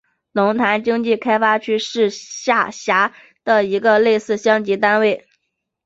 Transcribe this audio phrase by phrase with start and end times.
[0.31, 3.13] 龙潭经济开发区是下辖
[3.43, 5.27] 的一个类似乡级单位。